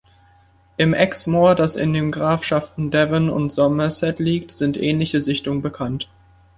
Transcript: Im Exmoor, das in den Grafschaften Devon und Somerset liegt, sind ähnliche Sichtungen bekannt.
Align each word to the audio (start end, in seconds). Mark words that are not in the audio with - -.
Im 0.77 0.95
Exmoor, 0.95 1.53
das 1.53 1.75
in 1.75 1.93
den 1.93 2.11
Grafschaften 2.11 2.89
Devon 2.89 3.29
und 3.29 3.53
Somerset 3.53 4.17
liegt, 4.17 4.49
sind 4.49 4.75
ähnliche 4.81 5.21
Sichtungen 5.21 5.61
bekannt. 5.61 6.09